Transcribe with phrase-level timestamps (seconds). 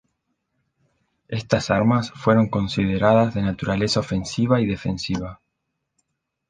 [1.27, 5.39] Estas armas fueron consideradas de naturaleza ofensiva y defensiva.